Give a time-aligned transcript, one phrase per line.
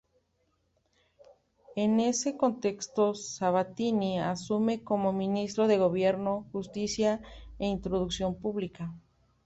[1.83, 7.21] En ese contexto, Sabattini asume como Ministro de Gobierno, Justicia
[7.59, 8.85] e Instrucción Pública.